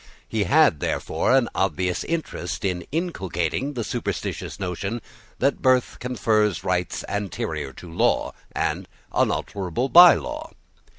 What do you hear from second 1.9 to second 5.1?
interest in inculcating the superstitions notion